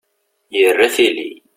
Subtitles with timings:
[0.59, 1.29] Yerra tili.